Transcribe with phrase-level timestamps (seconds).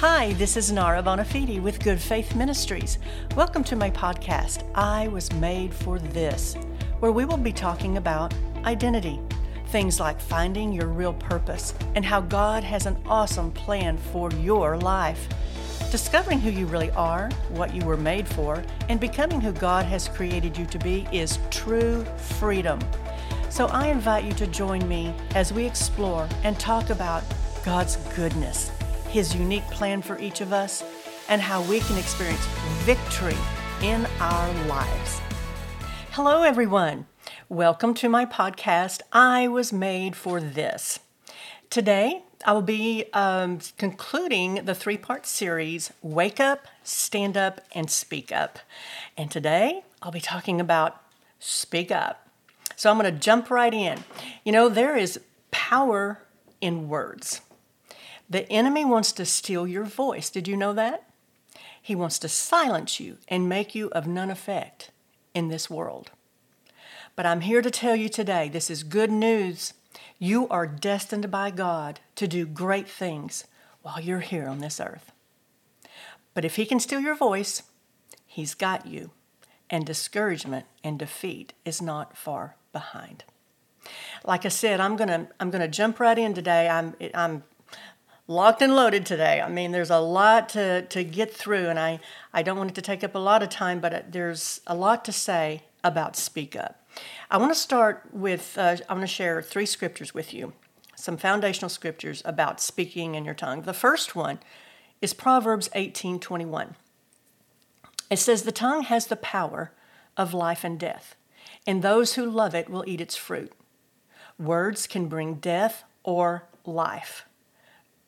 [0.00, 2.98] Hi, this is Nara Bonafide with Good Faith Ministries.
[3.36, 6.54] Welcome to my podcast, I Was Made for This,
[7.00, 8.32] where we will be talking about
[8.64, 9.20] identity.
[9.66, 14.78] Things like finding your real purpose and how God has an awesome plan for your
[14.78, 15.28] life.
[15.90, 20.08] Discovering who you really are, what you were made for, and becoming who God has
[20.08, 22.80] created you to be is true freedom.
[23.50, 27.22] So I invite you to join me as we explore and talk about
[27.62, 28.70] God's goodness
[29.10, 30.84] his unique plan for each of us,
[31.28, 32.44] and how we can experience
[32.84, 33.36] victory
[33.82, 35.20] in our lives.
[36.12, 37.06] Hello, everyone.
[37.48, 41.00] Welcome to my podcast, I Was Made for This.
[41.68, 47.90] Today, I will be um, concluding the three part series Wake Up, Stand Up, and
[47.90, 48.60] Speak Up.
[49.16, 51.02] And today, I'll be talking about
[51.38, 52.28] Speak Up.
[52.76, 54.04] So I'm going to jump right in.
[54.44, 55.20] You know, there is
[55.50, 56.22] power
[56.60, 57.40] in words.
[58.30, 60.30] The enemy wants to steal your voice.
[60.30, 61.04] Did you know that?
[61.82, 64.92] He wants to silence you and make you of none effect
[65.34, 66.12] in this world.
[67.16, 69.74] But I'm here to tell you today this is good news.
[70.18, 73.44] You are destined by God to do great things
[73.82, 75.10] while you're here on this earth.
[76.32, 77.64] But if he can steal your voice,
[78.26, 79.10] he's got you,
[79.68, 83.24] and discouragement and defeat is not far behind.
[84.24, 86.68] Like I said, I'm gonna I'm gonna jump right in today.
[86.68, 87.42] I'm I'm
[88.30, 89.40] locked and loaded today.
[89.40, 91.98] I mean, there's a lot to, to get through, and I,
[92.32, 94.74] I don't want it to take up a lot of time, but uh, there's a
[94.74, 96.86] lot to say about Speak Up.
[97.28, 100.52] I want to start with, uh, I want to share three scriptures with you,
[100.94, 103.62] some foundational scriptures about speaking in your tongue.
[103.62, 104.38] The first one
[105.02, 106.76] is Proverbs 18 21.
[108.10, 109.72] It says, The tongue has the power
[110.16, 111.16] of life and death,
[111.66, 113.52] and those who love it will eat its fruit.
[114.38, 117.24] Words can bring death or life.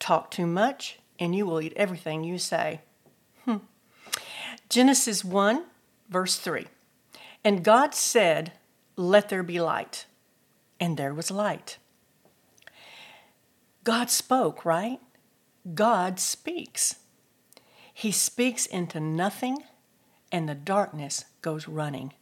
[0.03, 2.81] Talk too much, and you will eat everything you say.
[3.45, 3.59] Hmm.
[4.69, 5.63] Genesis 1,
[6.09, 6.67] verse 3.
[7.45, 8.51] And God said,
[8.97, 10.07] Let there be light.
[10.81, 11.79] And there was light.
[13.85, 14.99] God spoke, right?
[15.73, 16.97] God speaks.
[17.95, 19.59] He speaks into nothing,
[20.33, 22.13] and the darkness goes running.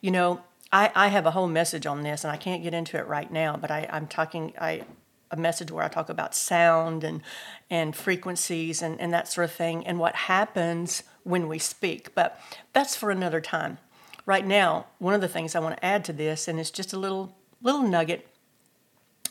[0.00, 0.42] You know,
[0.72, 3.32] I, I have a whole message on this, and I can't get into it right
[3.32, 4.82] now, but I, I'm talking, I,
[5.30, 7.22] a message where I talk about sound and
[7.70, 12.14] and frequencies and, and that sort of thing and what happens when we speak.
[12.14, 12.40] But
[12.72, 13.78] that's for another time.
[14.24, 16.92] Right now, one of the things I want to add to this, and it's just
[16.92, 18.28] a little little nugget,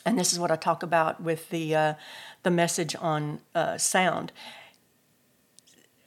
[0.04, 1.94] and this is what I talk about with the uh,
[2.42, 4.32] the message on uh, sound.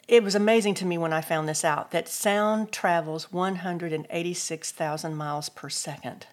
[0.08, 5.47] It was amazing to me when I found this out that sound travels 186,000 miles
[5.47, 6.28] per second.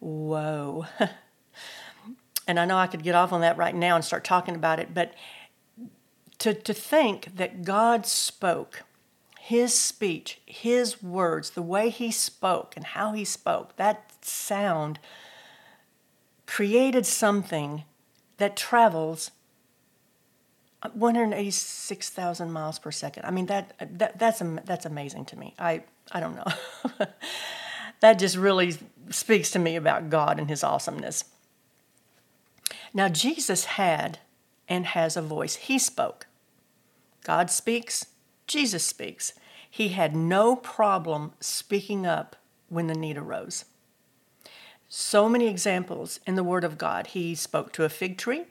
[0.00, 0.84] Whoa.
[2.46, 4.80] and I know I could get off on that right now and start talking about
[4.80, 5.14] it, but
[6.38, 8.82] to, to think that God spoke,
[9.38, 14.98] His speech, His words, the way He spoke and how He spoke, that sound
[16.46, 17.84] created something
[18.38, 19.30] that travels
[20.92, 23.24] 186,000 miles per second.
[23.24, 25.54] I mean that, that that's that's amazing to me.
[25.58, 27.06] I I don't know.
[28.00, 28.76] that just really
[29.10, 31.24] speaks to me about God and his awesomeness.
[32.94, 34.18] Now, Jesus had
[34.68, 35.56] and has a voice.
[35.56, 36.26] He spoke.
[37.24, 38.06] God speaks,
[38.46, 39.32] Jesus speaks.
[39.70, 42.36] He had no problem speaking up
[42.68, 43.64] when the need arose.
[44.88, 47.08] So many examples in the Word of God.
[47.08, 48.44] He spoke to a fig tree.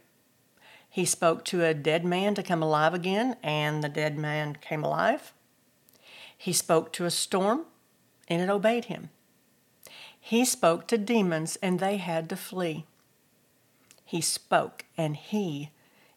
[0.89, 4.83] He spoke to a dead man to come alive again, and the dead man came
[4.83, 5.33] alive.
[6.35, 7.65] He spoke to a storm,
[8.27, 9.09] and it obeyed him.
[10.19, 12.85] He spoke to demons, and they had to flee.
[14.11, 15.69] He spoke, and He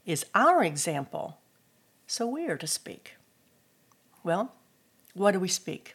[0.04, 1.38] is our example.
[2.08, 3.14] So we are to speak.
[4.24, 4.52] Well,
[5.12, 5.94] what do we speak?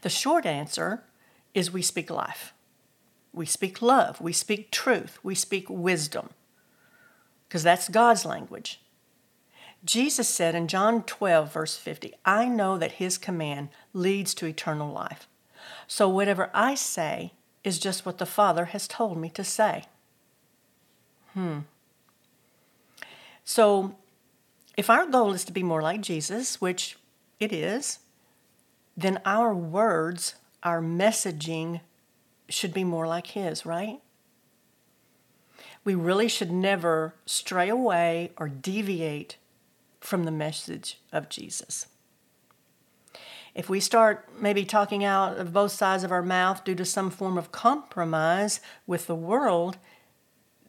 [0.00, 1.04] The short answer
[1.52, 2.54] is we speak life.
[3.34, 4.18] We speak love.
[4.18, 5.18] We speak truth.
[5.22, 6.30] We speak wisdom.
[7.46, 8.80] Because that's God's language.
[9.84, 14.90] Jesus said in John 12, verse 50, I know that his command leads to eternal
[14.90, 15.28] life.
[15.86, 19.84] So whatever I say is just what the Father has told me to say.
[21.34, 21.60] Hmm.
[23.44, 23.96] So,
[24.76, 26.98] if our goal is to be more like Jesus, which
[27.40, 27.98] it is,
[28.96, 31.80] then our words, our messaging
[32.48, 34.00] should be more like His, right?
[35.84, 39.36] We really should never stray away or deviate
[40.00, 41.86] from the message of Jesus.
[43.54, 47.10] If we start maybe talking out of both sides of our mouth due to some
[47.10, 49.78] form of compromise with the world,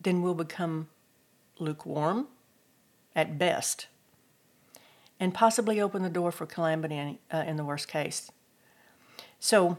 [0.01, 0.87] then we'll become
[1.59, 2.27] lukewarm,
[3.15, 3.87] at best,
[5.19, 8.31] and possibly open the door for calamity in, uh, in the worst case.
[9.39, 9.77] So,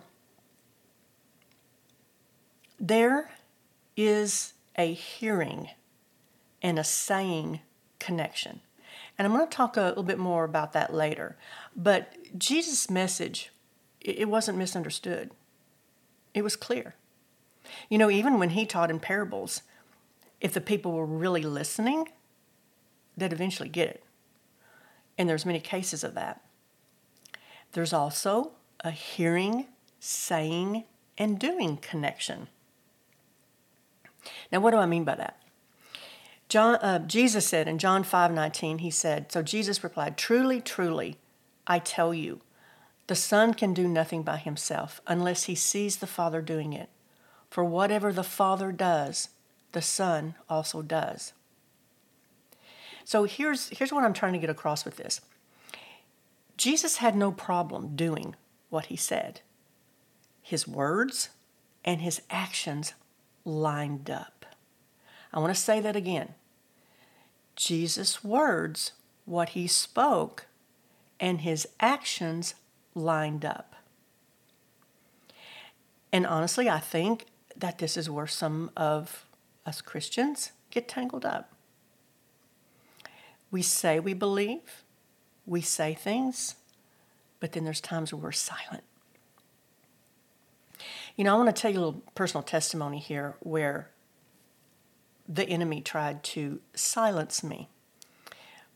[2.78, 3.30] there
[3.96, 5.68] is a hearing
[6.62, 7.60] and a saying
[7.98, 8.60] connection.
[9.18, 11.36] And I'm going to talk a little bit more about that later.
[11.76, 13.50] But Jesus' message,
[14.00, 15.30] it wasn't misunderstood,
[16.32, 16.94] it was clear.
[17.88, 19.62] You know, even when he taught in parables,
[20.40, 22.08] if the people were really listening,
[23.16, 24.04] they'd eventually get it.
[25.18, 26.42] And there's many cases of that.
[27.72, 29.66] There's also a hearing,
[29.98, 30.84] saying,
[31.18, 32.48] and doing connection.
[34.50, 35.40] Now, what do I mean by that?
[36.48, 41.16] John, uh, Jesus said in John 5 19, he said, So Jesus replied, Truly, truly,
[41.66, 42.40] I tell you,
[43.06, 46.88] the Son can do nothing by himself unless he sees the Father doing it.
[47.48, 49.28] For whatever the Father does,
[49.72, 51.32] the Son also does.
[53.04, 55.20] So here's, here's what I'm trying to get across with this
[56.56, 58.36] Jesus had no problem doing
[58.68, 59.40] what he said,
[60.42, 61.30] his words
[61.84, 62.94] and his actions
[63.44, 64.46] lined up.
[65.32, 66.34] I want to say that again.
[67.56, 68.92] Jesus' words,
[69.24, 70.46] what he spoke,
[71.18, 72.54] and his actions
[72.94, 73.74] lined up.
[76.12, 77.26] And honestly, I think
[77.56, 79.24] that this is where some of
[79.66, 81.52] us Christians get tangled up.
[83.50, 84.84] We say we believe,
[85.46, 86.54] we say things,
[87.40, 88.84] but then there's times where we're silent.
[91.16, 93.90] You know, I want to tell you a little personal testimony here where
[95.28, 97.68] the enemy tried to silence me,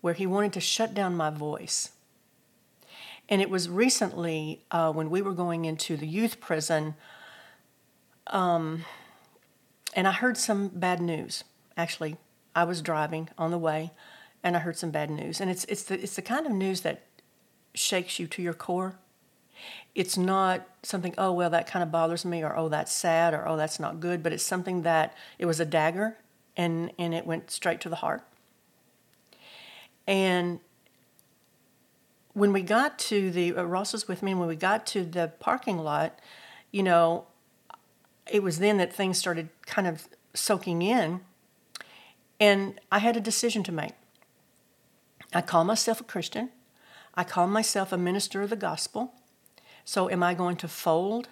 [0.01, 1.91] where he wanted to shut down my voice.
[3.29, 6.95] And it was recently uh, when we were going into the youth prison,
[8.27, 8.85] um,
[9.95, 11.45] and I heard some bad news.
[11.77, 12.17] Actually,
[12.55, 13.93] I was driving on the way,
[14.43, 15.41] and I heard some bad news.
[15.41, 17.03] And it's it's the it's the kind of news that
[17.75, 18.97] shakes you to your core.
[19.95, 23.47] It's not something, oh, well, that kind of bothers me, or oh, that's sad, or
[23.47, 26.19] oh, that's not good, but it's something that it was a dagger
[26.57, 28.23] and, and it went straight to the heart.
[30.07, 30.61] And
[32.33, 35.05] when we got to the, uh, Ross was with me, and when we got to
[35.05, 36.19] the parking lot,
[36.73, 37.27] you know,
[38.31, 41.21] it was then that things started kind of soaking in.
[42.41, 43.93] And I had a decision to make.
[45.33, 46.51] I call myself a Christian.
[47.15, 49.15] I call myself a minister of the gospel.
[49.85, 51.29] So, am I going to fold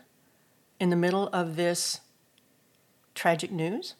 [0.79, 2.01] in the middle of this
[3.15, 3.95] tragic news?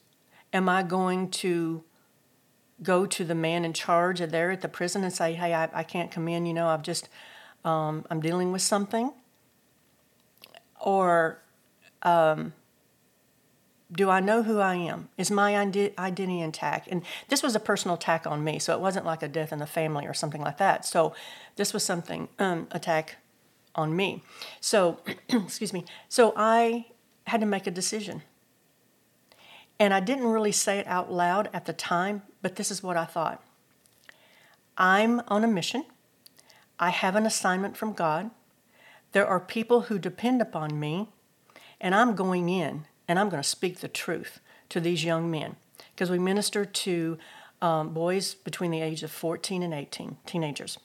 [0.53, 1.83] Am I going to
[2.81, 5.83] go to the man in charge there at the prison and say, hey, I, I
[5.83, 7.09] can't come in, you know, I've just,
[7.63, 9.13] um, I'm dealing with something?
[10.79, 11.41] Or
[12.03, 12.53] um,
[13.95, 15.09] do I know who I am?
[15.17, 16.87] Is my identity intact?
[16.87, 19.59] And this was a personal attack on me, so it wasn't like a death in
[19.59, 20.85] the family or something like that.
[20.85, 21.13] So
[21.55, 23.17] this was something, um, attack
[23.75, 24.23] on me.
[24.59, 24.99] So,
[25.29, 25.85] excuse me.
[26.09, 26.87] So I
[27.27, 28.23] had to make a decision.
[29.79, 32.97] And I didn't really say it out loud at the time, but this is what
[32.97, 33.43] I thought
[34.77, 35.85] I'm on a mission,
[36.79, 38.31] I have an assignment from God.
[39.11, 41.09] There are people who depend upon me,
[41.79, 44.39] and I'm going in and I'm going to speak the truth
[44.69, 45.55] to these young men
[45.93, 47.17] because we minister to
[47.61, 50.77] um, boys between the age of 14 and 18, teenagers.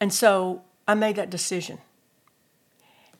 [0.00, 1.78] And so I made that decision.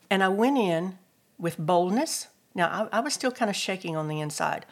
[0.08, 0.98] And I went in
[1.38, 2.28] with boldness.
[2.54, 4.66] Now, I, I was still kind of shaking on the inside,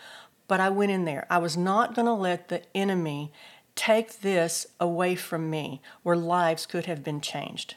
[0.48, 1.26] but I went in there.
[1.30, 3.30] I was not going to let the enemy
[3.74, 7.76] take this away from me where lives could have been changed.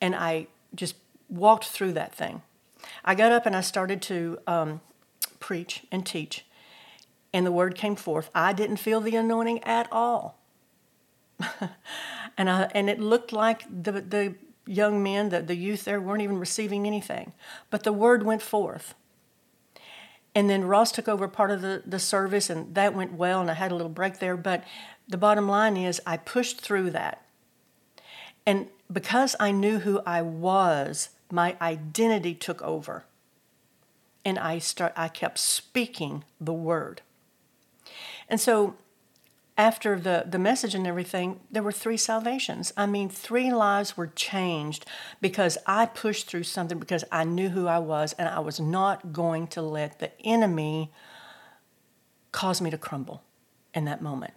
[0.00, 0.96] And I just
[1.28, 2.42] walked through that thing.
[3.04, 4.80] I got up and I started to um,
[5.40, 6.44] preach and teach,
[7.32, 8.30] and the word came forth.
[8.34, 10.38] I didn't feel the anointing at all.
[12.38, 14.34] and I, and it looked like the, the
[14.66, 17.32] young men, the, the youth there, weren't even receiving anything.
[17.70, 18.94] But the word went forth.
[20.34, 23.50] And then Ross took over part of the, the service, and that went well, and
[23.50, 24.36] I had a little break there.
[24.36, 24.62] But
[25.08, 27.24] the bottom line is, I pushed through that.
[28.46, 33.04] And because I knew who I was, my identity took over.
[34.24, 37.02] And I, start, I kept speaking the word.
[38.28, 38.76] And so
[39.58, 42.72] after the, the message and everything, there were three salvations.
[42.76, 44.86] I mean, three lives were changed
[45.20, 49.12] because I pushed through something because I knew who I was and I was not
[49.12, 50.92] going to let the enemy
[52.30, 53.22] cause me to crumble
[53.74, 54.34] in that moment.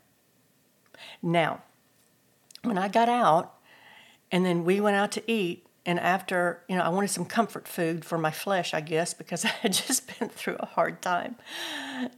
[1.22, 1.62] Now,
[2.64, 3.54] when I got out
[4.32, 7.68] and then we went out to eat, and after, you know, I wanted some comfort
[7.68, 11.36] food for my flesh, I guess, because I had just been through a hard time.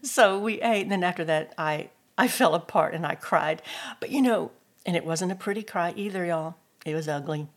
[0.01, 3.62] So we ate, and then after that, I I fell apart and I cried.
[4.00, 4.51] But you know,
[4.86, 6.55] and it wasn't a pretty cry either, y'all.
[6.86, 7.48] It was ugly.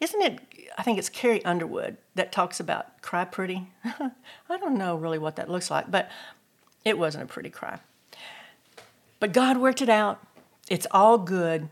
[0.00, 0.40] Isn't it?
[0.76, 3.68] I think it's Carrie Underwood that talks about cry pretty.
[3.84, 6.10] I don't know really what that looks like, but
[6.84, 7.78] it wasn't a pretty cry.
[9.20, 10.20] But God worked it out.
[10.68, 11.68] It's all good.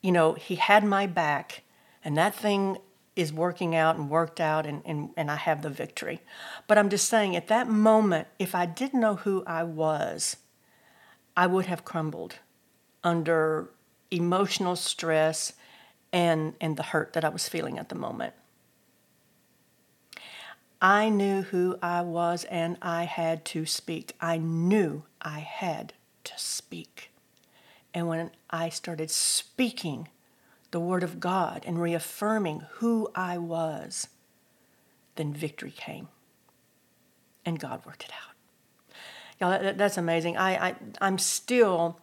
[0.00, 1.62] You know, He had my back,
[2.04, 2.78] and that thing
[3.14, 6.20] is working out and worked out, and, and, and I have the victory.
[6.66, 10.36] But I'm just saying, at that moment, if I didn't know who I was,
[11.36, 12.36] I would have crumbled
[13.04, 13.70] under
[14.10, 15.52] emotional stress
[16.12, 18.34] and, and the hurt that I was feeling at the moment.
[20.80, 24.14] I knew who I was and I had to speak.
[24.20, 25.92] I knew I had
[26.24, 27.12] to speak.
[27.94, 30.08] And when I started speaking
[30.72, 34.08] the Word of God and reaffirming who I was,
[35.14, 36.08] then victory came.
[37.44, 38.96] And God worked it out.
[39.40, 40.36] Y'all, that, that's amazing.
[40.36, 42.00] I, I, I'm still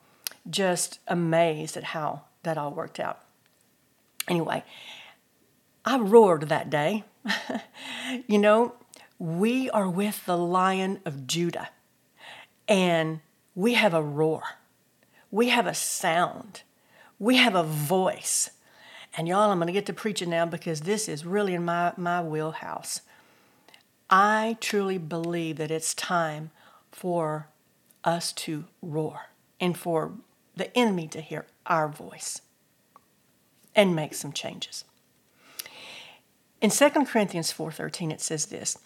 [0.50, 3.20] just amazed at how that all worked out.
[4.28, 4.64] Anyway,
[5.86, 7.04] I roared that day.
[8.28, 8.76] you know,
[9.18, 11.70] we are with the Lion of Judah,
[12.68, 13.22] and
[13.56, 14.44] we have a roar,
[15.32, 16.62] we have a sound,
[17.18, 18.52] we have a voice.
[19.20, 21.92] And y'all, I'm going to get to preaching now because this is really in my,
[21.98, 23.02] my wheelhouse.
[24.10, 26.52] I truly believe that it's time
[26.90, 27.50] for
[28.06, 29.24] us to roar
[29.60, 30.14] and for
[30.56, 32.42] the enemy to hear our voice
[33.76, 34.86] and make some changes.
[36.62, 38.78] In 2 Corinthians 4:13 it says this,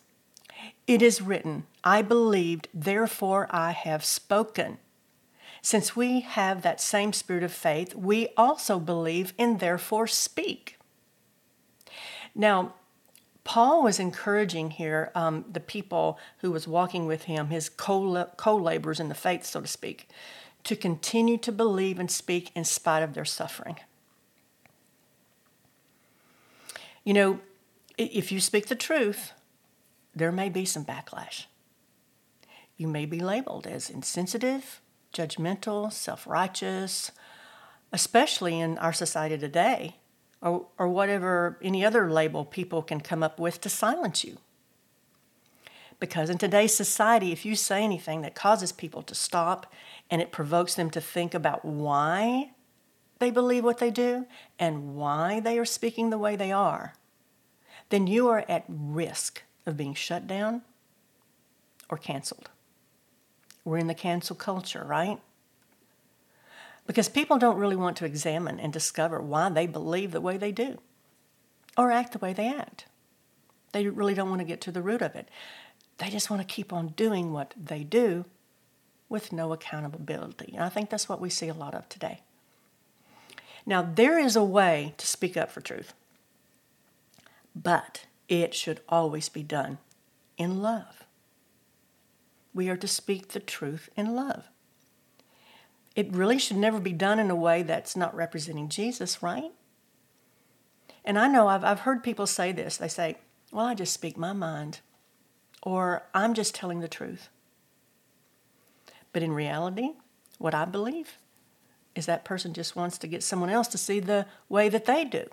[0.88, 4.80] it is written, I believed, therefore I have spoken.
[5.66, 10.78] Since we have that same spirit of faith, we also believe and therefore speak.
[12.36, 12.74] Now,
[13.46, 19.08] Paul was encouraging here um, the people who was walking with him, his co-laborers in
[19.08, 20.10] the faith, so to speak,
[20.66, 23.78] to continue to believe and speak in spite of their suffering.
[27.06, 27.40] You know,
[27.98, 29.32] if you speak the truth,
[30.14, 31.46] there may be some backlash.
[32.76, 34.82] You may be labeled as insensitive,
[35.14, 37.12] judgmental, self righteous,
[37.92, 39.98] especially in our society today,
[40.42, 44.38] or, or whatever any other label people can come up with to silence you.
[46.00, 49.72] Because in today's society, if you say anything that causes people to stop
[50.10, 52.52] and it provokes them to think about why
[53.20, 54.26] they believe what they do
[54.60, 56.94] and why they are speaking the way they are,
[57.90, 60.64] then you are at risk of being shut down
[61.90, 62.50] or canceled.
[63.66, 65.20] We're in the cancel culture, right?
[66.86, 70.52] Because people don't really want to examine and discover why they believe the way they
[70.52, 70.80] do
[71.78, 72.86] or act the way they act.
[73.72, 75.30] They really don't want to get to the root of it.
[75.98, 78.26] They just want to keep on doing what they do
[79.10, 80.54] with no accountability.
[80.54, 82.22] And I think that's what we see a lot of today.
[83.66, 85.94] Now, there is a way to speak up for truth,
[87.56, 89.78] but it should always be done
[90.38, 91.03] in love.
[92.54, 94.46] We are to speak the truth in love.
[95.96, 99.52] It really should never be done in a way that's not representing Jesus, right?
[101.06, 102.78] And I know I've, I've heard people say this.
[102.78, 103.18] They say,
[103.52, 104.80] Well, I just speak my mind,
[105.62, 107.30] or I'm just telling the truth.
[109.12, 109.92] But in reality,
[110.40, 111.18] what I believe
[111.96, 115.06] is that person just wants to get someone else to see the way that they
[115.06, 115.28] do.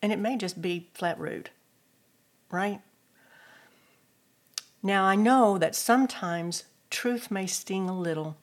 [0.00, 1.50] And it may just be flat rude
[2.50, 2.80] right?
[4.82, 8.36] Now, I know that sometimes truth may sting a little,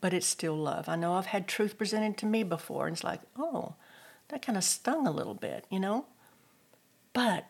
[0.00, 0.88] but it's still love.
[0.88, 3.74] I know I've had truth presented to me before, and it's like, oh,
[4.28, 6.06] that kind of stung a little bit, you know?
[7.12, 7.46] But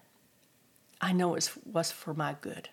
[1.00, 2.68] I know it was for my good.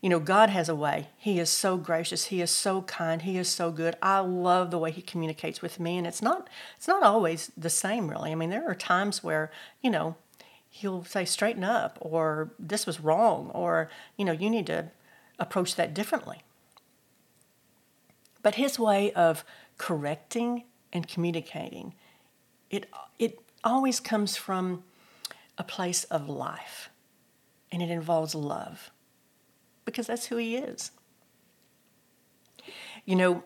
[0.00, 1.08] You know, God has a way.
[1.16, 2.26] He is so gracious.
[2.26, 3.22] He is so kind.
[3.22, 3.96] He is so good.
[4.02, 7.70] I love the way he communicates with me, and it's not it's not always the
[7.70, 8.30] same, really.
[8.30, 9.50] I mean, there are times where
[9.80, 10.16] you know
[10.74, 14.90] he'll say straighten up or this was wrong or you know you need to
[15.38, 16.42] approach that differently.
[18.42, 19.44] But his way of
[19.78, 21.94] correcting and communicating
[22.70, 22.90] it
[23.20, 24.82] it always comes from
[25.56, 26.90] a place of life
[27.70, 28.90] and it involves love
[29.84, 30.90] because that's who he is.
[33.04, 33.44] You know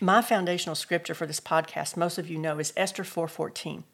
[0.00, 3.84] my foundational scripture for this podcast most of you know is esther 414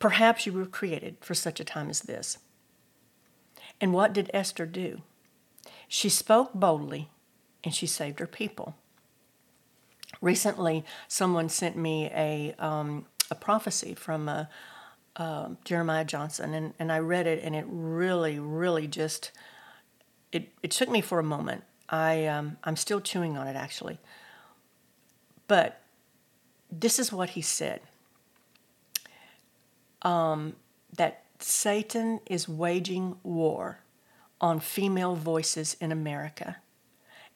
[0.00, 2.38] Perhaps you were created for such a time as this.
[3.80, 5.02] And what did Esther do?
[5.86, 7.10] She spoke boldly
[7.62, 8.74] and she saved her people.
[10.20, 14.46] Recently, someone sent me a, um, a prophecy from uh,
[15.16, 19.30] uh, Jeremiah Johnson, and, and I read it, and it really, really just
[20.32, 21.64] it, it took me for a moment.
[21.88, 23.98] I um, I'm still chewing on it actually.
[25.48, 25.80] But
[26.70, 27.80] this is what he said.
[30.02, 30.54] Um,
[30.96, 33.80] that Satan is waging war
[34.40, 36.56] on female voices in America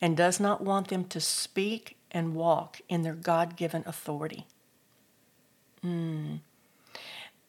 [0.00, 4.46] and does not want them to speak and walk in their God given authority.
[5.84, 6.40] Mm.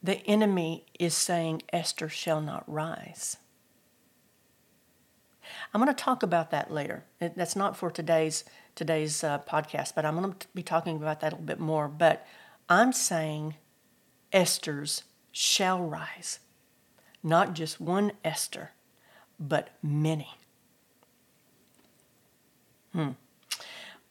[0.02, 3.38] The enemy is saying Esther shall not rise.
[5.74, 7.06] I'm going to talk about that later.
[7.20, 8.44] That's not for today's
[8.76, 11.88] today's uh, podcast, but I'm going to be talking about that a little bit more.
[11.88, 12.28] But
[12.68, 13.56] I'm saying
[14.32, 16.40] Esther's shall rise,
[17.24, 18.72] not just one Esther,
[19.40, 20.30] but many.
[22.94, 23.12] Hmm.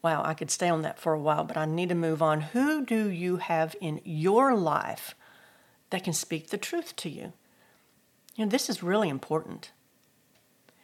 [0.01, 2.41] Wow, I could stay on that for a while, but I need to move on.
[2.41, 5.15] Who do you have in your life
[5.89, 7.33] that can speak the truth to you?
[8.35, 9.71] You know, this is really important.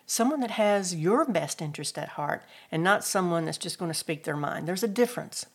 [0.07, 3.97] Someone that has your best interest at heart and not someone that's just going to
[3.97, 4.67] speak their mind.
[4.67, 5.45] There's a difference.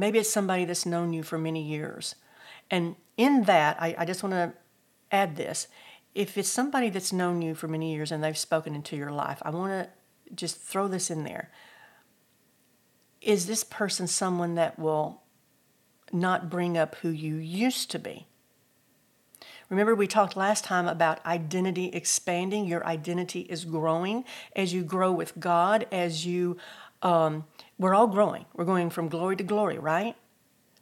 [0.00, 2.14] Maybe it's somebody that's known you for many years.
[2.70, 4.54] And in that, I, I just want to
[5.12, 5.68] add this.
[6.14, 9.42] If it's somebody that's known you for many years and they've spoken into your life,
[9.42, 11.50] I want to just throw this in there.
[13.20, 15.20] Is this person someone that will
[16.12, 18.26] not bring up who you used to be?
[19.68, 22.64] Remember, we talked last time about identity expanding.
[22.64, 24.24] Your identity is growing
[24.56, 26.56] as you grow with God, as you,
[27.02, 27.44] um,
[27.80, 28.44] we're all growing.
[28.52, 30.14] We're going from glory to glory, right?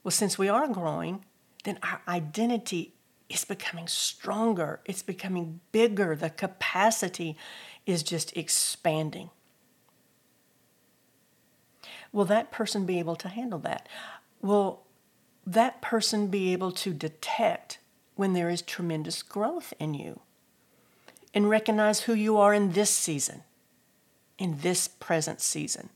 [0.03, 1.25] Well, since we are growing,
[1.63, 2.95] then our identity
[3.29, 6.17] is becoming stronger, it's becoming bigger.
[6.17, 7.37] The capacity
[7.87, 9.31] is just expanding.
[12.11, 13.89] Will that person be able to handle that?
[14.43, 14.83] Will
[15.47, 17.79] that person be able to detect
[18.17, 20.19] when there is tremendous growth in you
[21.33, 23.45] and recognize who you are in this season,
[24.37, 25.91] in this present season?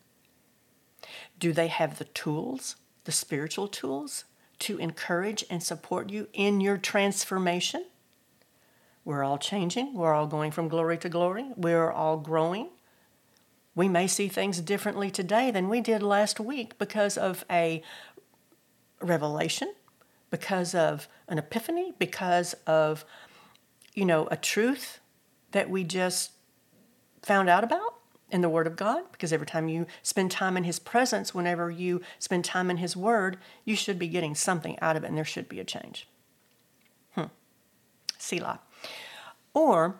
[1.38, 4.24] Do they have the tools, the spiritual tools,
[4.60, 7.84] to encourage and support you in your transformation?
[9.04, 9.94] We're all changing.
[9.94, 11.46] We're all going from glory to glory.
[11.56, 12.68] We're all growing.
[13.74, 17.82] We may see things differently today than we did last week because of a
[19.00, 19.72] revelation,
[20.30, 23.04] because of an epiphany, because of,
[23.94, 25.00] you know, a truth
[25.52, 26.32] that we just
[27.22, 28.01] found out about
[28.32, 29.04] in the Word of God.
[29.12, 32.96] Because every time you spend time in His presence, whenever you spend time in His
[32.96, 36.08] Word, you should be getting something out of it and there should be a change.
[37.14, 37.26] Hmm.
[38.18, 38.60] Selah.
[39.54, 39.96] Or,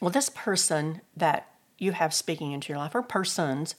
[0.00, 1.46] well, this person that
[1.78, 3.74] you have speaking into your life or persons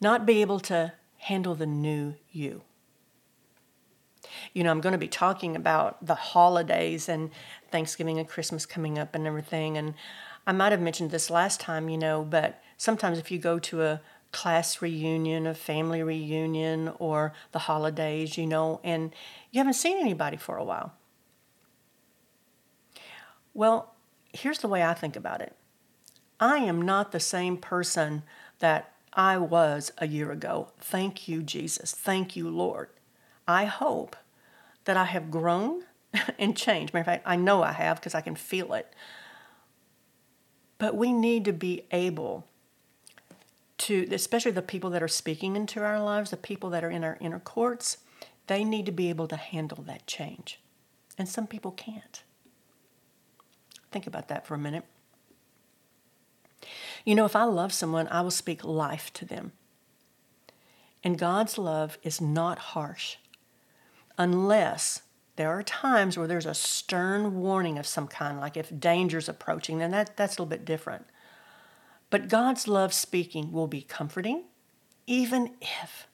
[0.00, 2.62] not be able to handle the new you.
[4.52, 7.30] You know, I'm going to be talking about the holidays and
[7.70, 9.76] Thanksgiving and Christmas coming up and everything.
[9.76, 9.94] And
[10.50, 13.82] I might have mentioned this last time, you know, but sometimes if you go to
[13.82, 14.00] a
[14.32, 19.14] class reunion, a family reunion, or the holidays, you know, and
[19.52, 20.94] you haven't seen anybody for a while.
[23.54, 23.94] Well,
[24.32, 25.54] here's the way I think about it
[26.40, 28.24] I am not the same person
[28.58, 30.72] that I was a year ago.
[30.80, 31.92] Thank you, Jesus.
[31.92, 32.88] Thank you, Lord.
[33.46, 34.16] I hope
[34.84, 35.84] that I have grown
[36.40, 36.92] and changed.
[36.92, 38.92] Matter of fact, I know I have because I can feel it.
[40.80, 42.46] But we need to be able
[43.78, 47.04] to, especially the people that are speaking into our lives, the people that are in
[47.04, 47.98] our inner courts,
[48.46, 50.58] they need to be able to handle that change.
[51.18, 52.22] And some people can't.
[53.92, 54.84] Think about that for a minute.
[57.04, 59.52] You know, if I love someone, I will speak life to them.
[61.04, 63.16] And God's love is not harsh
[64.16, 65.02] unless
[65.40, 69.78] there are times where there's a stern warning of some kind, like if danger's approaching,
[69.78, 71.06] then that, that's a little bit different.
[72.10, 74.44] But God's love speaking will be comforting,
[75.06, 76.06] even if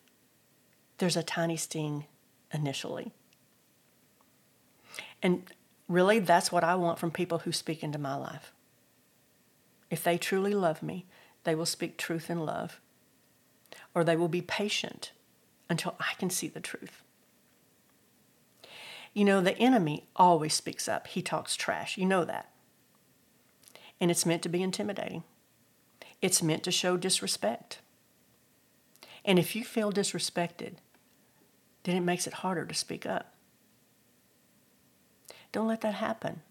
[0.98, 2.04] there's a tiny sting
[2.52, 3.10] initially.
[5.20, 5.50] And
[5.88, 8.52] really, that's what I want from people who speak into my life.
[9.90, 11.04] If they truly love me,
[11.42, 12.80] they will speak truth in love,
[13.92, 15.10] or they will be patient
[15.68, 17.02] until I can see the truth.
[19.16, 21.06] You know, the enemy always speaks up.
[21.06, 21.96] He talks trash.
[21.96, 22.50] You know that.
[23.98, 25.22] And it's meant to be intimidating,
[26.20, 27.80] it's meant to show disrespect.
[29.24, 30.74] And if you feel disrespected,
[31.84, 33.32] then it makes it harder to speak up.
[35.50, 36.42] Don't let that happen.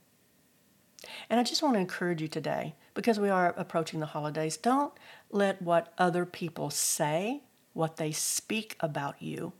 [1.29, 4.93] And I just want to encourage you today, because we are approaching the holidays, don't
[5.29, 9.53] let what other people say, what they speak about you,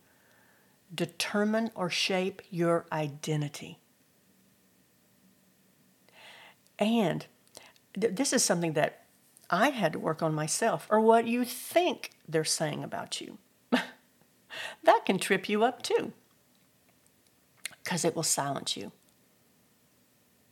[0.93, 3.80] determine or shape your identity.
[6.78, 7.26] And
[8.00, 9.06] th- this is something that
[9.50, 13.38] I had to work on myself or what you think they're saying about you.
[13.71, 16.13] that can trip you up too
[17.84, 18.91] because it will silence you.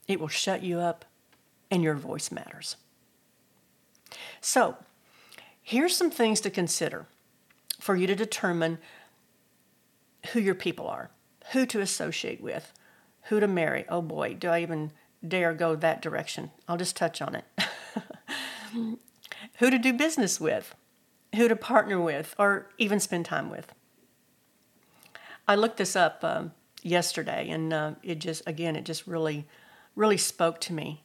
[0.08, 1.06] It will shut you up,
[1.72, 2.76] and your voice matters.
[4.40, 4.78] So,
[5.62, 7.08] here's some things to consider
[7.80, 8.78] for you to determine
[10.32, 11.12] who your people are,
[11.52, 12.74] who to associate with,
[13.24, 13.86] who to marry.
[13.90, 14.92] Oh boy, do I even
[15.26, 16.52] dare go that direction?
[16.68, 17.46] I'll just touch on it.
[19.60, 20.76] who to do business with,
[21.36, 23.74] who to partner with, or even spend time with.
[25.48, 29.46] I looked this up um, yesterday, and uh, it just again, it just really,
[29.96, 31.04] really spoke to me.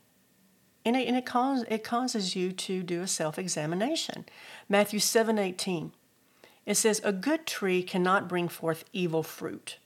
[0.84, 4.24] And it, and it, cause, it causes you to do a self examination.
[4.68, 5.92] Matthew seven eighteen,
[6.68, 9.78] it says, A good tree cannot bring forth evil fruit,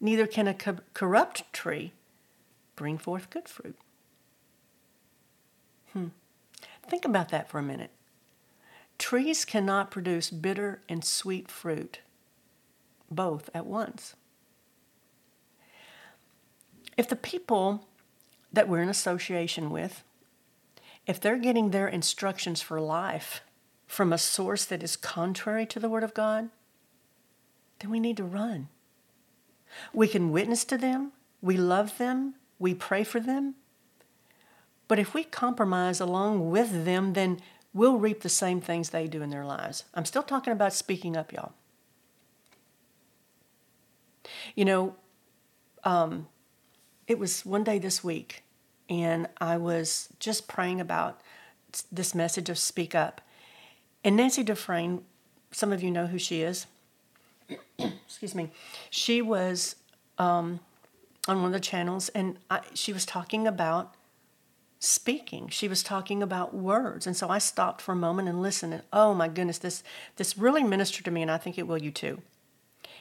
[0.00, 1.94] neither can a co- corrupt tree
[2.76, 3.76] bring forth good fruit.
[5.94, 6.08] Hmm.
[6.86, 7.90] Think about that for a minute.
[8.98, 12.00] Trees cannot produce bitter and sweet fruit
[13.10, 14.14] both at once.
[16.98, 17.88] If the people
[18.52, 20.04] that we're in association with,
[21.06, 23.40] if they're getting their instructions for life
[23.90, 26.48] from a source that is contrary to the Word of God,
[27.80, 28.68] then we need to run.
[29.92, 31.10] We can witness to them,
[31.42, 33.56] we love them, we pray for them.
[34.86, 37.40] But if we compromise along with them, then
[37.74, 39.82] we'll reap the same things they do in their lives.
[39.92, 41.52] I'm still talking about speaking up, y'all.
[44.54, 44.94] You know,
[45.82, 46.28] um,
[47.08, 48.44] it was one day this week,
[48.88, 51.20] and I was just praying about
[51.90, 53.20] this message of speak up.
[54.04, 55.02] And Nancy Dufresne,
[55.50, 56.66] some of you know who she is.
[57.78, 58.50] Excuse me.
[58.88, 59.76] She was
[60.18, 60.60] um,
[61.28, 63.94] on one of the channels, and I, she was talking about
[64.78, 65.48] speaking.
[65.48, 68.72] She was talking about words, and so I stopped for a moment and listened.
[68.72, 69.82] And oh my goodness, this
[70.16, 72.22] this really ministered to me, and I think it will you too.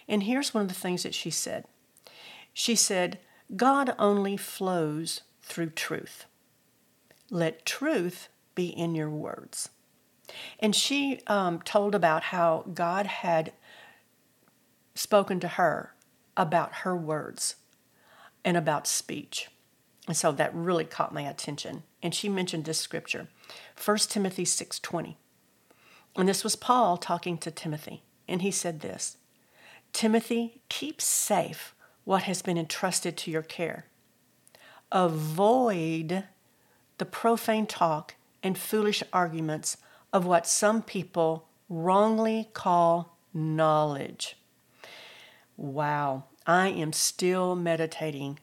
[0.08, 1.66] And here's one of the things that she said.
[2.54, 3.20] She said,
[3.56, 6.26] God only flows through truth.
[7.30, 9.70] Let truth be in your words.
[10.60, 13.54] And she um, told about how God had
[14.96, 15.94] spoken to her
[16.36, 17.56] about her words
[18.44, 19.50] and about speech.
[20.08, 21.84] And so that really caught my attention.
[22.02, 23.28] And she mentioned this scripture,
[23.84, 25.16] 1 Timothy 6:20.
[26.16, 29.18] And this was Paul talking to Timothy, and he said this:
[29.94, 33.86] Timothy, keep safe what has been entrusted to your care.
[34.92, 36.24] Avoid
[36.98, 39.78] the profane talk and foolish arguments
[40.12, 44.38] of what some people wrongly call knowledge.
[45.56, 48.40] Wow, I am still meditating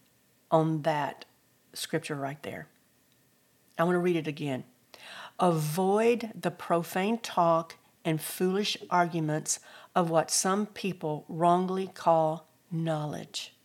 [0.50, 1.24] on that
[1.72, 2.68] scripture right there.
[3.78, 4.64] I want to read it again.
[5.38, 9.58] Avoid the profane talk and foolish arguments
[9.94, 13.56] of what some people wrongly call knowledge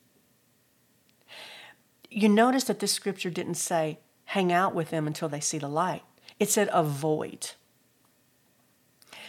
[2.12, 5.68] you notice that this scripture didn't say hang out with them until they see the
[5.68, 6.04] light,
[6.40, 7.52] it said avoid.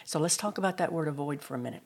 [0.04, 1.82] So let's talk about that word avoid for a minute.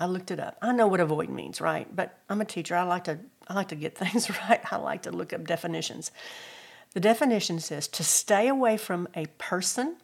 [0.00, 0.56] I looked it up.
[0.62, 1.94] I know what avoid means, right?
[1.94, 2.76] But I'm a teacher.
[2.76, 4.60] I like to I like to get things right.
[4.70, 6.10] I like to look up definitions.
[6.94, 9.96] The definition says to stay away from a person,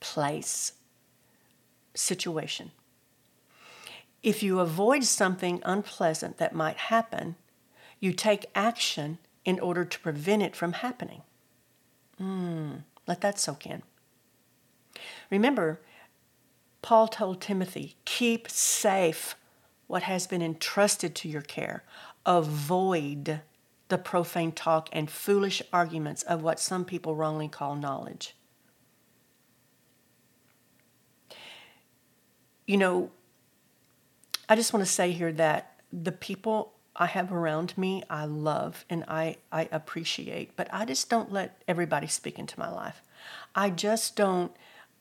[0.00, 0.72] place,
[1.94, 2.72] situation.
[4.22, 7.36] If you avoid something unpleasant that might happen,
[8.00, 11.22] you take action in order to prevent it from happening.
[12.20, 13.82] Mm, let that soak in.
[15.30, 15.80] Remember,
[16.86, 19.34] Paul told Timothy, keep safe
[19.88, 21.82] what has been entrusted to your care.
[22.24, 23.40] Avoid
[23.88, 28.36] the profane talk and foolish arguments of what some people wrongly call knowledge.
[32.68, 33.10] You know,
[34.48, 38.84] I just want to say here that the people I have around me I love
[38.88, 43.02] and I, I appreciate, but I just don't let everybody speak into my life.
[43.56, 44.52] I just don't,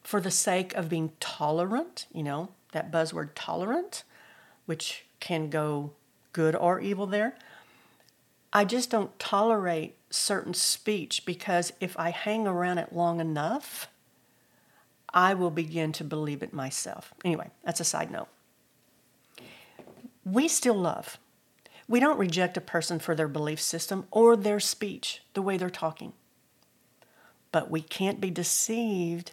[0.05, 4.03] for the sake of being tolerant, you know, that buzzword tolerant,
[4.67, 5.91] which can go
[6.31, 7.35] good or evil there.
[8.53, 13.87] I just don't tolerate certain speech because if I hang around it long enough,
[15.11, 17.11] I will begin to believe it myself.
[17.25, 18.27] Anyway, that's a side note.
[20.23, 21.17] We still love.
[21.87, 25.69] We don't reject a person for their belief system or their speech, the way they're
[25.71, 26.13] talking.
[27.51, 29.31] But we can't be deceived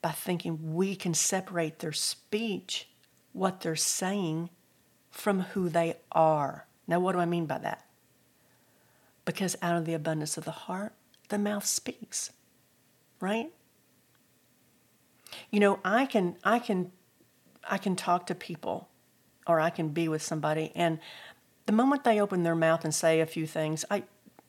[0.00, 2.88] by thinking we can separate their speech,
[3.32, 4.50] what they're saying,
[5.10, 6.66] from who they are.
[6.86, 7.84] Now, what do I mean by that?
[9.24, 10.94] Because out of the abundance of the heart,
[11.28, 12.30] the mouth speaks,
[13.20, 13.50] right?
[15.50, 16.92] You know, I can I can
[17.68, 18.88] I can talk to people
[19.46, 20.98] or I can be with somebody and
[21.66, 24.04] the moment they open their mouth and say a few things, I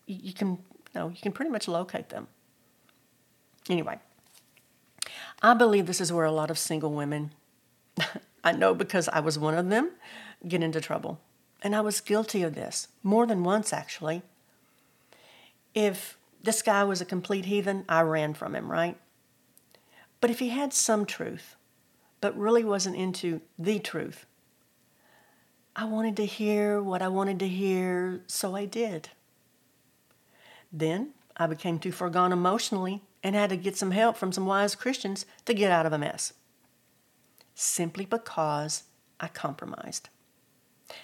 [0.05, 2.27] you can you know, you can pretty much locate them.
[3.69, 3.99] Anyway,
[5.41, 7.31] I believe this is where a lot of single women
[8.43, 9.91] I know because I was one of them
[10.47, 11.19] get into trouble.
[11.61, 14.21] And I was guilty of this more than once actually.
[15.73, 18.97] If this guy was a complete heathen, I ran from him, right?
[20.21, 21.55] But if he had some truth,
[22.21, 24.25] but really wasn't into the truth,
[25.75, 29.09] I wanted to hear what I wanted to hear, so I did.
[30.71, 34.45] Then I became too far gone emotionally and had to get some help from some
[34.45, 36.33] wise Christians to get out of a mess.
[37.53, 38.83] Simply because
[39.19, 40.09] I compromised.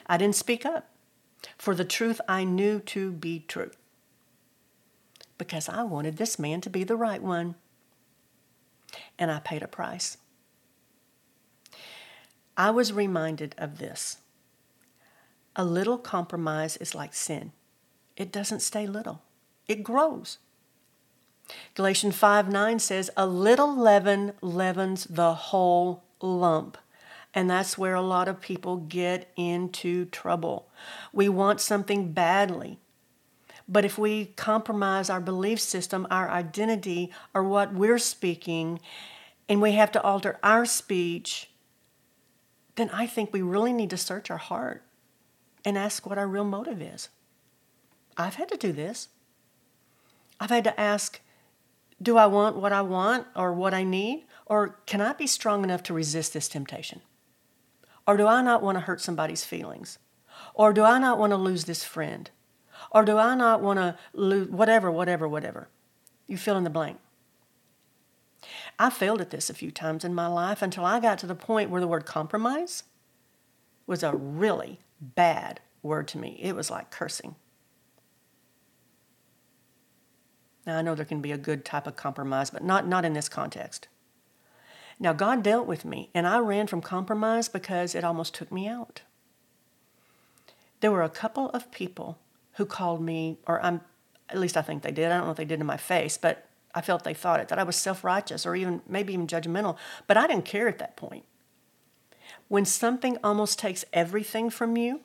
[0.07, 0.89] I didn't speak up
[1.57, 3.71] for the truth I knew to be true
[5.37, 7.55] because I wanted this man to be the right one.
[9.19, 10.17] And I paid a price.
[12.57, 14.17] I was reminded of this.
[15.55, 17.51] A little compromise is like sin.
[18.15, 19.21] It doesn't stay little,
[19.67, 20.37] it grows.
[21.73, 26.77] Galatians 5 9 says, A little leaven leavens the whole lump.
[27.33, 30.69] And that's where a lot of people get into trouble.
[31.11, 32.79] We want something badly.
[33.67, 38.79] But if we compromise our belief system, our identity, or what we're speaking,
[39.49, 41.49] and we have to alter our speech,
[42.75, 44.83] then I think we really need to search our heart
[45.63, 47.09] and ask what our real motive is.
[48.17, 49.09] I've had to do this.
[50.39, 51.19] I've had to ask
[52.01, 54.25] do I want what I want or what I need?
[54.45, 57.01] Or can I be strong enough to resist this temptation?
[58.07, 59.97] Or do I not want to hurt somebody's feelings?
[60.53, 62.29] Or do I not want to lose this friend?
[62.91, 65.69] Or do I not want to lose whatever, whatever, whatever?
[66.27, 66.99] You fill in the blank.
[68.77, 71.35] I failed at this a few times in my life until I got to the
[71.35, 72.83] point where the word compromise
[73.87, 76.39] was a really bad word to me.
[76.41, 77.35] It was like cursing.
[80.65, 83.13] Now, I know there can be a good type of compromise, but not, not in
[83.13, 83.87] this context.
[84.99, 88.67] Now, God dealt with me, and I ran from compromise because it almost took me
[88.67, 89.01] out.
[90.79, 92.17] There were a couple of people
[92.53, 93.81] who called me, or I'm,
[94.29, 95.11] at least I think they did.
[95.11, 97.47] I don't know if they did in my face, but I felt they thought it,
[97.49, 99.77] that I was self righteous or even maybe even judgmental.
[100.07, 101.25] But I didn't care at that point.
[102.47, 105.01] When something almost takes everything from you,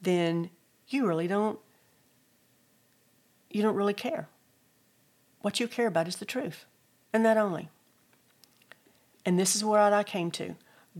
[0.00, 0.50] then
[0.88, 1.58] you really don't
[3.50, 4.28] you don't really care.
[5.42, 6.64] What you care about is the truth,
[7.12, 7.68] and that only.
[9.26, 10.56] And this is where I came to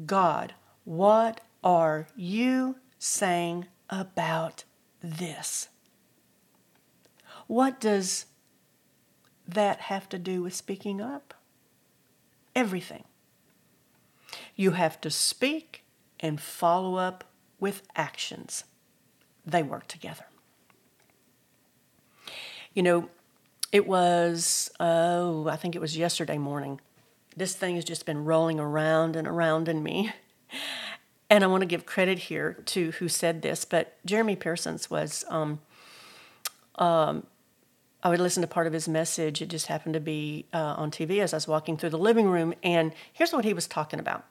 [0.06, 4.64] God, what are you saying about
[5.02, 5.68] this?
[7.46, 8.26] What does
[9.46, 11.34] that have to do with speaking up?
[12.54, 13.04] Everything.
[14.56, 15.84] You have to speak
[16.20, 17.24] and follow up
[17.60, 18.64] with actions.
[19.44, 20.24] They work together.
[22.72, 23.08] You know,
[23.72, 26.80] it was, oh, I think it was yesterday morning.
[27.34, 30.12] This thing has just been rolling around and around in me.
[31.30, 35.24] And I want to give credit here to who said this, but Jeremy Pearsons was,
[35.30, 35.60] um,
[36.74, 37.26] um,
[38.02, 39.40] I would listen to part of his message.
[39.40, 42.26] It just happened to be uh, on TV as I was walking through the living
[42.26, 42.52] room.
[42.62, 44.26] And here's what he was talking about.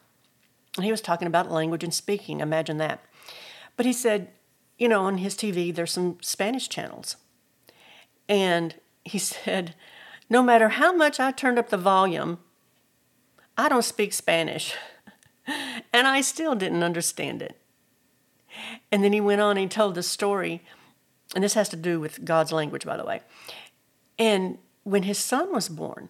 [0.76, 2.40] And he was talking about language and speaking.
[2.40, 3.04] Imagine that.
[3.78, 4.30] But he said,
[4.78, 7.16] you know, on his TV, there's some Spanish channels.
[8.30, 9.76] And he said,
[10.30, 12.40] No matter how much I turned up the volume,
[13.58, 14.74] I don't speak Spanish.
[15.94, 17.58] and I still didn't understand it.
[18.92, 20.64] And then he went on and told the story,
[21.34, 23.22] and this has to do with God's language, by the way.
[24.20, 26.10] And when his son was born,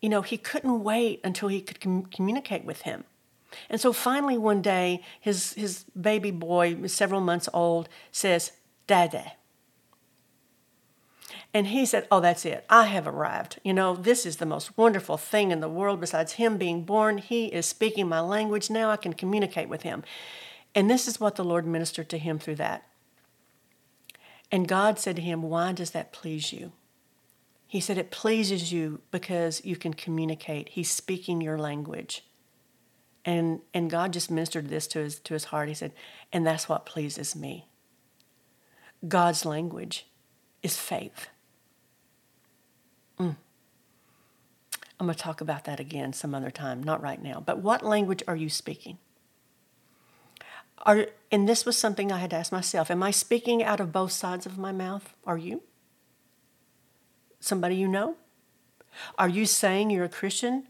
[0.00, 3.04] you know, he couldn't wait until he could com- communicate with him.
[3.70, 8.52] And so finally, one day, his, his baby boy, several months old, says,
[8.86, 9.32] Dada.
[11.52, 12.64] And he said, Oh, that's it.
[12.68, 13.60] I have arrived.
[13.64, 17.18] You know, this is the most wonderful thing in the world besides him being born.
[17.18, 18.70] He is speaking my language.
[18.70, 20.04] Now I can communicate with him.
[20.74, 22.86] And this is what the Lord ministered to him through that.
[24.52, 26.72] And God said to him, Why does that please you?
[27.66, 30.70] He said, It pleases you because you can communicate.
[30.70, 32.24] He's speaking your language.
[33.24, 35.68] And, and God just ministered this to his, to his heart.
[35.68, 35.92] He said,
[36.32, 37.66] And that's what pleases me.
[39.06, 40.06] God's language
[40.62, 41.28] is faith.
[43.18, 43.36] Mm.
[44.98, 47.42] I'm going to talk about that again some other time, not right now.
[47.44, 48.98] But what language are you speaking?
[50.84, 53.92] Are, and this was something I had to ask myself Am I speaking out of
[53.92, 55.14] both sides of my mouth?
[55.26, 55.62] Are you?
[57.40, 58.16] Somebody you know?
[59.18, 60.68] Are you saying you're a Christian,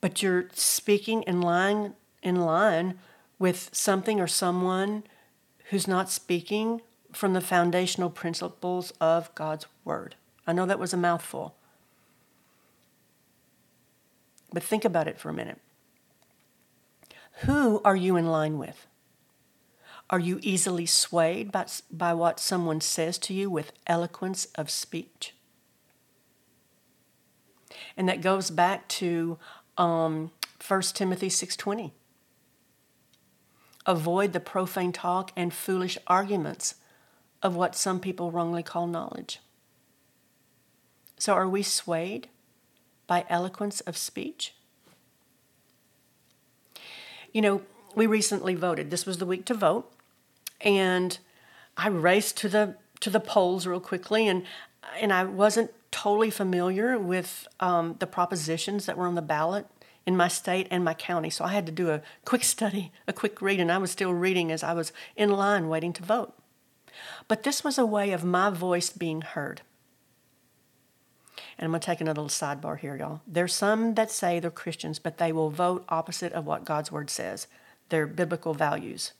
[0.00, 2.98] but you're speaking in line in line
[3.38, 5.04] with something or someone
[5.70, 6.80] who's not speaking
[7.16, 10.16] from the foundational principles of God's word.
[10.46, 11.54] I know that was a mouthful.
[14.52, 15.60] But think about it for a minute.
[17.42, 18.86] Who are you in line with?
[20.10, 25.34] Are you easily swayed by, by what someone says to you with eloquence of speech?
[27.96, 29.38] And that goes back to
[29.78, 30.30] um,
[30.66, 31.90] 1 Timothy 6.20.
[33.86, 36.76] Avoid the profane talk and foolish arguments
[37.44, 39.38] of what some people wrongly call knowledge.
[41.18, 42.28] So are we swayed
[43.06, 44.54] by eloquence of speech?
[47.32, 47.62] You know,
[47.94, 48.90] we recently voted.
[48.90, 49.92] This was the week to vote,
[50.60, 51.18] and
[51.76, 54.44] I raced to the to the polls real quickly, and
[54.98, 59.66] and I wasn't totally familiar with um, the propositions that were on the ballot
[60.06, 61.30] in my state and my county.
[61.30, 64.12] So I had to do a quick study, a quick read, and I was still
[64.14, 66.34] reading as I was in line waiting to vote.
[67.28, 69.62] But this was a way of my voice being heard.
[71.58, 73.20] And I'm going to take another little sidebar here, y'all.
[73.26, 77.10] There's some that say they're Christians, but they will vote opposite of what God's word
[77.10, 77.46] says,
[77.90, 79.12] their biblical values.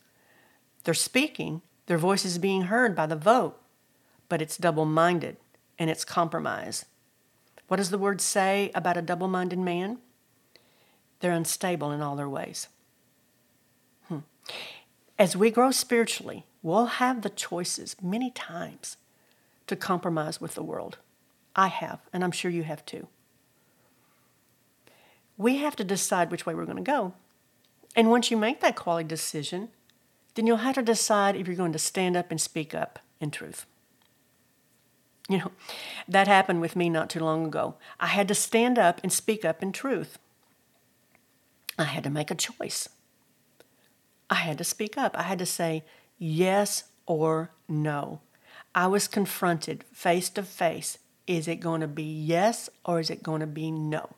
[0.85, 3.61] They're speaking, their voice is being heard by the vote,
[4.29, 5.37] but it's double minded
[5.79, 6.85] and it's compromise.
[7.69, 9.99] What does the word say about a double minded man?
[11.21, 12.69] They're unstable in all their ways.
[14.09, 14.19] Hmm.
[15.19, 18.97] As we grow spiritually, we'll have the choices many times
[19.69, 20.99] to compromise with the world.
[21.55, 23.07] I have, and I'm sure you have too.
[25.37, 27.13] We have to decide which way we're going to go.
[27.95, 29.69] And once you make that quality decision,
[30.35, 33.31] then you'll have to decide if you're going to stand up and speak up in
[33.31, 33.67] truth.
[35.29, 35.53] You know,
[36.09, 37.75] that happened with me not too long ago.
[38.01, 40.19] I had to stand up and speak up in truth.
[41.79, 42.89] I had to make a choice.
[44.31, 45.17] I had to speak up.
[45.17, 45.85] I had to say
[46.25, 48.21] yes or no.
[48.75, 53.23] I was confronted face to face is it going to be yes or is it
[53.23, 54.11] going to be no?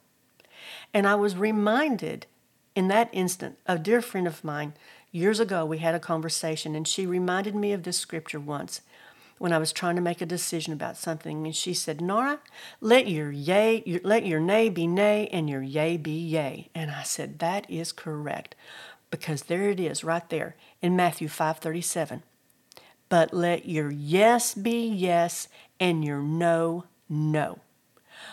[0.93, 2.27] And I was reminded
[2.75, 4.75] in that instant, a dear friend of mine,
[5.11, 8.83] years ago, we had a conversation, and she reminded me of this scripture once
[9.39, 11.47] when I was trying to make a decision about something.
[11.47, 12.41] And she said, Nora,
[12.81, 16.69] let your yea, your, let your nay be nay, and your yea be yea.
[16.75, 18.55] And I said, that is correct,
[19.11, 22.23] because there it is, right there in Matthew five thirty seven.
[23.09, 27.61] But let your yes be yes, and your no no.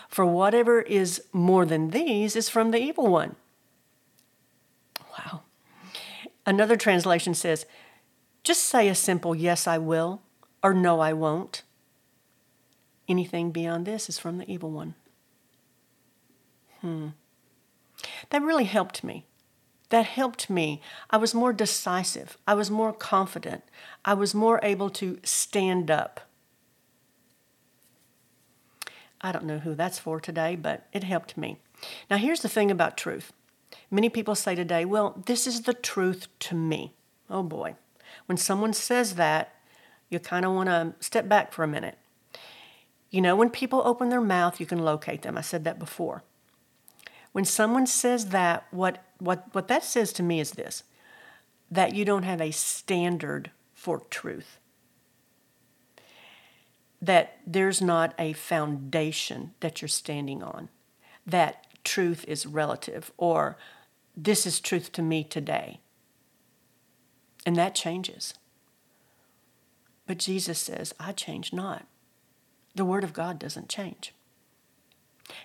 [0.08, 3.36] For whatever is more than these is from the evil one.
[5.18, 5.42] Wow.
[6.46, 7.66] Another translation says,
[8.44, 10.22] just say a simple yes, I will,
[10.64, 11.64] or no, I won't.
[13.08, 14.96] Anything beyond this is from the evil one.
[16.82, 17.10] Hmm.
[18.30, 19.26] That really helped me.
[19.90, 20.82] That helped me.
[21.10, 22.38] I was more decisive.
[22.48, 23.64] I was more confident.
[24.04, 26.22] I was more able to stand up
[29.24, 31.58] I don't know who that's for today, but it helped me.
[32.10, 33.32] Now, here's the thing about truth.
[33.90, 36.94] Many people say today, well, this is the truth to me.
[37.30, 37.76] Oh boy.
[38.26, 39.56] When someone says that,
[40.10, 41.98] you kind of want to step back for a minute.
[43.10, 45.38] You know, when people open their mouth, you can locate them.
[45.38, 46.24] I said that before.
[47.32, 50.84] When someone says that, what, what, what that says to me is this
[51.72, 54.60] that you don't have a standard for truth
[57.04, 60.70] that there's not a foundation that you're standing on,
[61.28, 63.58] that truth is relative, or
[64.16, 65.82] this is truth to me today.
[67.46, 68.36] And that changes.
[70.08, 71.86] But Jesus says, I change not.
[72.74, 74.14] The Word of God doesn't change.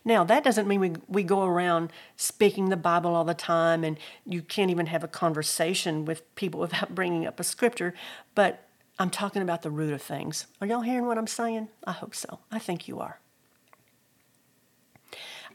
[0.04, 3.98] Now, that doesn't mean we, we go around speaking the Bible all the time and
[4.26, 7.94] you can't even have a conversation with people without bringing up a scripture,
[8.34, 8.64] but
[8.98, 10.46] I'm talking about the root of things.
[10.60, 11.68] Are y'all hearing what I'm saying?
[11.84, 12.40] I hope so.
[12.50, 13.20] I think you are.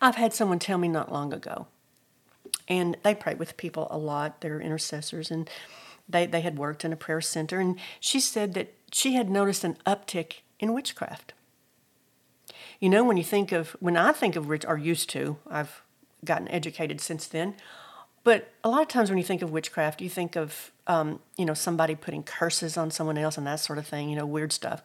[0.01, 1.67] I've had someone tell me not long ago,
[2.67, 4.41] and they pray with people a lot.
[4.41, 5.49] They're intercessors, and
[6.07, 9.63] they, they had worked in a prayer center, and she said that she had noticed
[9.63, 11.33] an uptick in witchcraft.
[12.83, 15.83] You know, when you think of, when I think of, rich, or used to, I've
[16.25, 17.55] gotten educated since then,
[18.25, 21.45] but a lot of times when you think of witchcraft, you think of um, you
[21.45, 24.51] know somebody putting curses on someone else and that sort of thing, you know, weird
[24.51, 24.83] stuff.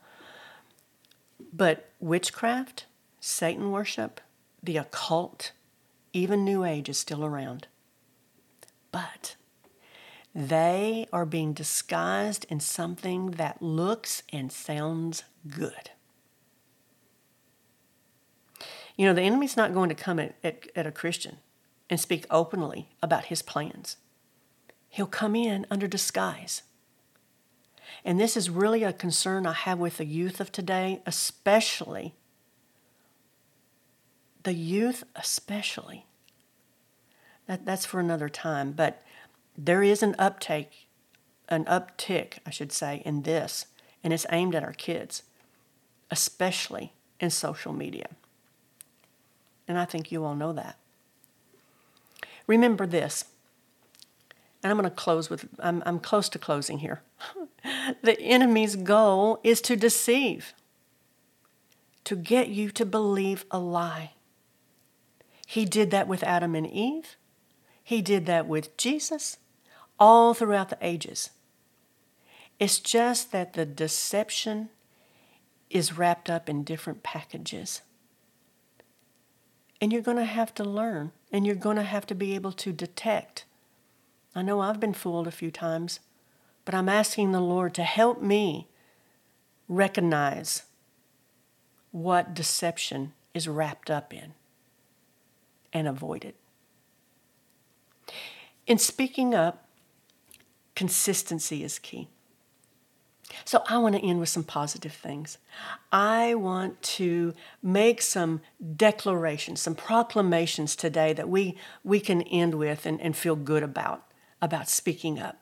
[1.52, 2.86] But witchcraft,
[3.18, 4.20] Satan worship,
[4.62, 5.50] the occult,
[6.12, 7.66] even New Age is still around.
[8.92, 9.34] But
[10.32, 15.90] they are being disguised in something that looks and sounds good.
[18.98, 21.38] You know, the enemy's not going to come at, at, at a Christian
[21.88, 23.96] and speak openly about his plans.
[24.90, 26.62] He'll come in under disguise.
[28.04, 32.14] And this is really a concern I have with the youth of today, especially
[34.42, 36.06] the youth, especially.
[37.46, 39.02] That, that's for another time, but
[39.56, 40.88] there is an uptake,
[41.48, 43.66] an uptick, I should say, in this,
[44.02, 45.22] and it's aimed at our kids,
[46.10, 48.08] especially in social media.
[49.68, 50.76] And I think you all know that.
[52.46, 53.24] Remember this,
[54.62, 57.02] and I'm going to close with, I'm, I'm close to closing here.
[58.02, 60.54] the enemy's goal is to deceive,
[62.04, 64.12] to get you to believe a lie.
[65.46, 67.16] He did that with Adam and Eve.
[67.84, 69.38] He did that with Jesus
[69.98, 71.30] all throughout the ages.
[72.58, 74.70] It's just that the deception
[75.70, 77.82] is wrapped up in different packages.
[79.80, 82.52] And you're going to have to learn and you're going to have to be able
[82.52, 83.44] to detect.
[84.34, 86.00] I know I've been fooled a few times,
[86.64, 88.68] but I'm asking the Lord to help me
[89.68, 90.64] recognize
[91.92, 94.34] what deception is wrapped up in
[95.72, 96.36] and avoid it.
[98.66, 99.66] In speaking up,
[100.74, 102.08] consistency is key.
[103.44, 105.38] So I want to end with some positive things.
[105.92, 108.40] I want to make some
[108.76, 114.04] declarations, some proclamations today that we, we can end with and, and feel good about,
[114.40, 115.38] about speaking up.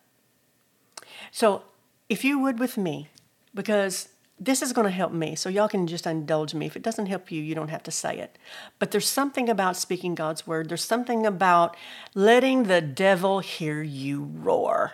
[1.30, 1.62] So
[2.09, 3.09] if you would with me,
[3.55, 4.09] because
[4.39, 6.66] this is going to help me, so y'all can just indulge me.
[6.66, 8.39] If it doesn't help you, you don't have to say it.
[8.78, 11.76] But there's something about speaking God's word, there's something about
[12.14, 14.93] letting the devil hear you roar,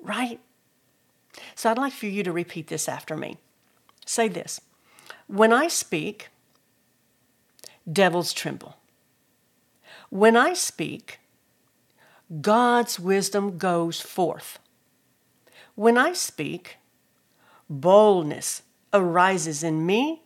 [0.00, 0.40] right?
[1.54, 3.36] So I'd like for you to repeat this after me.
[4.06, 4.60] Say this
[5.26, 6.28] When I speak,
[7.90, 8.76] devils tremble.
[10.10, 11.20] When I speak,
[12.40, 14.58] God's wisdom goes forth.
[15.74, 16.76] When I speak,
[17.68, 18.62] boldness
[18.92, 20.22] arises in me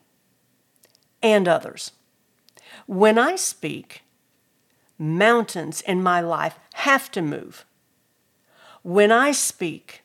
[1.22, 1.92] and others.
[2.86, 4.02] When I speak,
[4.98, 7.64] mountains in my life have to move.
[8.82, 10.03] When I speak,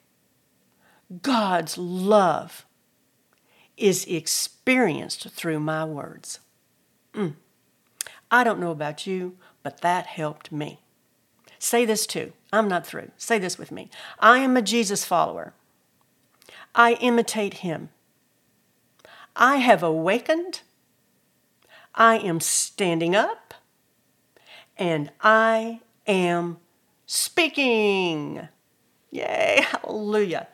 [1.22, 2.66] God's love
[3.78, 6.39] is experienced through my words.
[7.14, 7.34] Mm.
[8.30, 10.82] I don't know about you, but that helped me.
[11.57, 12.34] Say this too.
[12.53, 13.12] I'm not through.
[13.18, 13.89] Say this with me.
[14.20, 15.53] I am a Jesus follower.
[16.76, 17.89] I imitate him.
[19.36, 20.62] I have awakened.
[21.95, 23.53] I am standing up.
[24.78, 26.57] And I am
[27.05, 28.47] speaking.
[29.12, 30.47] Yay, hallelujah.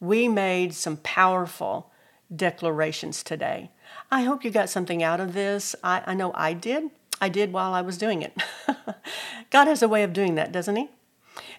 [0.00, 1.90] We made some powerful
[2.34, 3.70] declarations today.
[4.10, 5.76] I hope you got something out of this.
[5.84, 6.90] I, I know I did.
[7.20, 8.32] I did while I was doing it.
[9.50, 10.88] God has a way of doing that, doesn't He?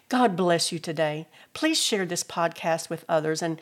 [0.08, 1.28] God bless you today.
[1.54, 3.60] Please share this podcast with others, and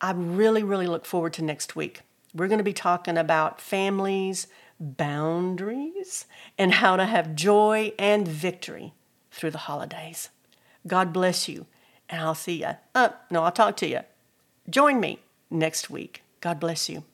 [0.00, 2.02] I really, really look forward to next week.
[2.34, 4.46] We're going to be talking about families,
[4.78, 6.26] boundaries,
[6.58, 8.92] and how to have joy and victory
[9.30, 10.28] through the holidays.
[10.86, 11.66] God bless you,
[12.10, 12.72] and I'll see you.
[12.94, 14.00] Uh, no, I'll talk to you
[14.68, 16.22] Join me next week.
[16.42, 17.04] God bless you.